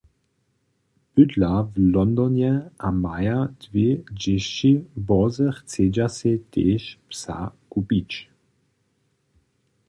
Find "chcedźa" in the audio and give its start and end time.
5.57-6.07